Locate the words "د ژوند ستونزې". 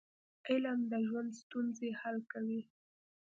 0.91-1.89